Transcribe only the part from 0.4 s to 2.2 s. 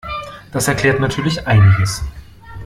Das erklärt natürlich einiges.